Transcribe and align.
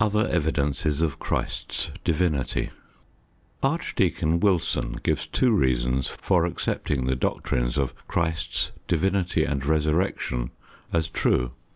OTHER 0.00 0.26
EVIDENCES 0.26 1.00
OF 1.00 1.20
CHRIST'S 1.20 1.92
DIVINITY 2.02 2.70
Archdeacon 3.62 4.40
Wilson 4.40 4.98
gives 5.04 5.28
two 5.28 5.52
reasons 5.52 6.08
for 6.08 6.44
accepting 6.44 7.06
the 7.06 7.14
doctrines 7.14 7.78
of 7.78 7.94
Christ's 8.08 8.72
divinity 8.88 9.44
and 9.44 9.64
Resurrection 9.64 10.50
as 10.92 11.06
true. 11.06 11.52